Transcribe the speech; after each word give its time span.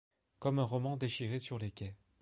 Comme 0.39 0.57
un 0.57 0.63
roman 0.63 0.97
déchiré 0.97 1.37
sur 1.37 1.59
les 1.59 1.69
quais 1.69 1.93